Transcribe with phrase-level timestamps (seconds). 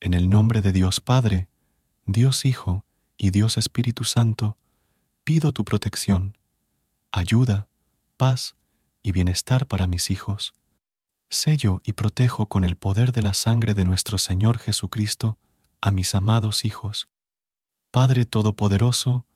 [0.00, 1.48] En el nombre de Dios Padre,
[2.06, 2.84] Dios Hijo
[3.16, 4.56] y Dios Espíritu Santo,
[5.24, 6.36] pido tu protección,
[7.12, 7.68] ayuda,
[8.16, 8.56] paz
[9.02, 10.54] y bienestar para mis hijos.
[11.28, 15.38] Sello y protejo con el poder de la sangre de nuestro Señor Jesucristo
[15.80, 17.08] a mis amados hijos.
[17.90, 19.26] Padre Todopoderoso,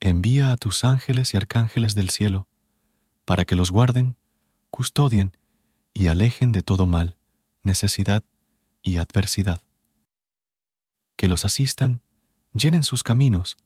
[0.00, 2.48] envía a tus ángeles y arcángeles del cielo,
[3.24, 4.16] para que los guarden,
[4.70, 5.36] custodien
[5.92, 7.16] y alejen de todo mal,
[7.62, 8.24] necesidad
[8.82, 9.62] y adversidad
[11.24, 12.02] que los asistan,
[12.52, 13.56] llenen sus caminos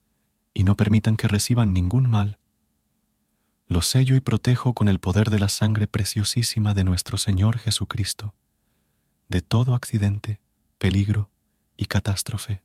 [0.55, 2.39] y no permitan que reciban ningún mal.
[3.67, 8.33] Los sello y protejo con el poder de la sangre preciosísima de nuestro Señor Jesucristo,
[9.29, 10.39] de todo accidente,
[10.79, 11.31] peligro
[11.77, 12.63] y catástrofe.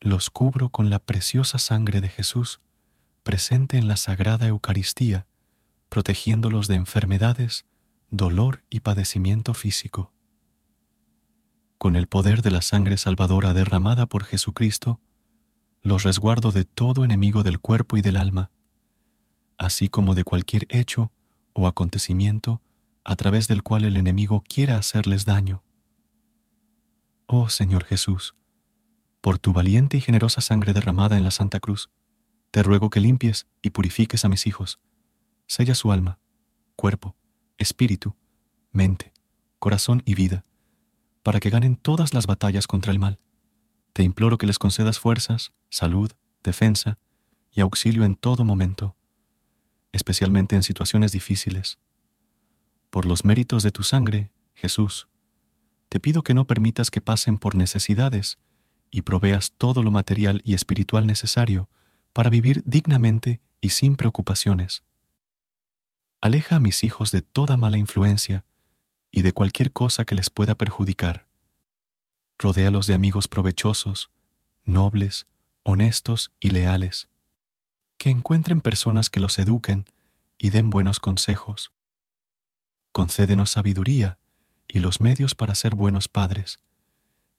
[0.00, 2.62] Los cubro con la preciosa sangre de Jesús
[3.22, 5.26] presente en la Sagrada Eucaristía,
[5.90, 7.66] protegiéndolos de enfermedades,
[8.08, 10.10] dolor y padecimiento físico
[11.82, 15.00] con el poder de la sangre salvadora derramada por Jesucristo,
[15.82, 18.52] los resguardo de todo enemigo del cuerpo y del alma,
[19.58, 21.10] así como de cualquier hecho
[21.54, 22.62] o acontecimiento
[23.02, 25.64] a través del cual el enemigo quiera hacerles daño.
[27.26, 28.36] Oh Señor Jesús,
[29.20, 31.90] por tu valiente y generosa sangre derramada en la Santa Cruz,
[32.52, 34.78] te ruego que limpies y purifiques a mis hijos,
[35.48, 36.20] sella su alma,
[36.76, 37.16] cuerpo,
[37.58, 38.14] espíritu,
[38.70, 39.12] mente,
[39.58, 40.44] corazón y vida,
[41.22, 43.18] para que ganen todas las batallas contra el mal.
[43.92, 46.12] Te imploro que les concedas fuerzas, salud,
[46.42, 46.98] defensa
[47.52, 48.96] y auxilio en todo momento,
[49.92, 51.78] especialmente en situaciones difíciles.
[52.90, 55.08] Por los méritos de tu sangre, Jesús,
[55.88, 58.38] te pido que no permitas que pasen por necesidades
[58.90, 61.68] y proveas todo lo material y espiritual necesario
[62.12, 64.82] para vivir dignamente y sin preocupaciones.
[66.20, 68.44] Aleja a mis hijos de toda mala influencia
[69.12, 71.28] y de cualquier cosa que les pueda perjudicar.
[72.38, 74.10] Rodéalos de amigos provechosos,
[74.64, 75.26] nobles,
[75.62, 77.08] honestos y leales.
[77.98, 79.84] Que encuentren personas que los eduquen
[80.38, 81.72] y den buenos consejos.
[82.90, 84.18] Concédenos sabiduría
[84.66, 86.58] y los medios para ser buenos padres,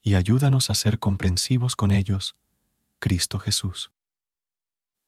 [0.02, 2.36] y ayúdanos a ser comprensivos con ellos,
[3.00, 3.92] Cristo Jesús.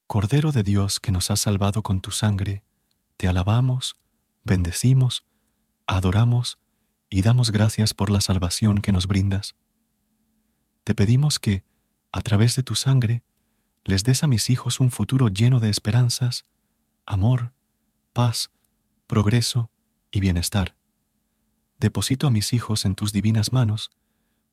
[0.06, 2.64] Cordero de Dios que nos has salvado con tu sangre,
[3.16, 3.96] te alabamos,
[4.44, 5.24] bendecimos
[5.86, 6.58] adoramos
[7.08, 9.54] y damos gracias por la salvación que nos brindas.
[10.84, 11.64] Te pedimos que,
[12.12, 13.22] a través de tu sangre,
[13.84, 16.44] les des a mis hijos un futuro lleno de esperanzas,
[17.06, 17.52] amor,
[18.12, 18.50] paz,
[19.06, 19.70] progreso
[20.10, 20.76] y bienestar.
[21.78, 23.90] Deposito a mis hijos en tus divinas manos,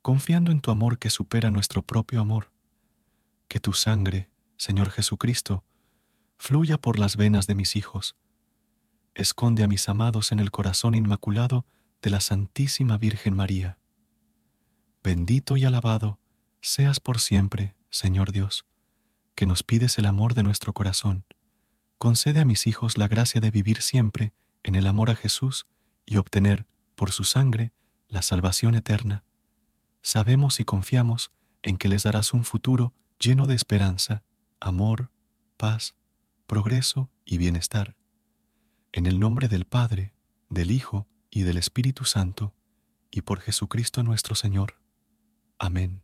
[0.02, 2.52] confiando en tu amor que supera nuestro propio amor.
[3.48, 5.64] Que tu sangre, Señor Jesucristo,
[6.38, 8.16] fluya por las venas de mis hijos,
[9.16, 11.66] esconde a mis amados en el corazón inmaculado
[12.02, 13.78] de la Santísima Virgen María.
[15.04, 16.20] Bendito y alabado
[16.62, 18.66] seas por siempre, Señor Dios,
[19.36, 21.26] que nos pides el amor de nuestro corazón.
[21.98, 24.34] Concede a mis hijos la gracia de vivir siempre
[24.64, 25.68] en el amor a Jesús
[26.06, 26.66] y obtener,
[26.96, 27.74] por su sangre,
[28.08, 29.24] la salvación eterna.
[30.02, 31.32] Sabemos y confiamos
[31.62, 34.24] en que les darás un futuro lleno de esperanza,
[34.60, 35.12] amor,
[35.58, 35.96] paz,
[36.46, 37.96] progreso y bienestar
[38.94, 40.14] en el nombre del Padre,
[40.50, 42.54] del Hijo y del Espíritu Santo,
[43.12, 44.76] y por Jesucristo nuestro Señor.
[45.58, 46.04] Amén.